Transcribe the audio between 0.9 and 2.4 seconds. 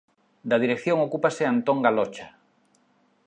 ocúpase Antón Galocha.